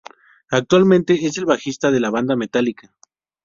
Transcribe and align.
Actualmente 0.49 1.27
es 1.27 1.37
el 1.37 1.45
bajista 1.45 1.91
de 1.91 1.99
la 1.99 2.09
banda 2.09 2.35
Metallica. 2.35 2.91